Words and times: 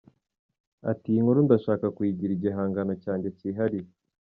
Ati 0.91 1.07
“Iyi 1.11 1.21
nkuru 1.23 1.39
ndashaka 1.47 1.85
kuyigira 1.95 2.31
igihangano 2.33 2.93
cyanjye 3.03 3.27
cyihariye. 3.37 3.89